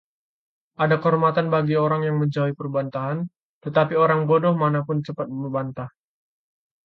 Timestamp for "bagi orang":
1.55-2.01